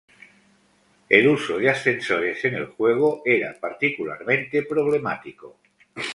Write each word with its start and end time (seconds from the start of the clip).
El 1.09 1.27
uso 1.27 1.59
de 1.59 1.69
ascensores 1.69 2.43
en 2.45 2.55
el 2.55 2.65
juego 2.65 3.21
era 3.23 3.55
particularmente 3.61 4.63
problemático. 4.63 5.59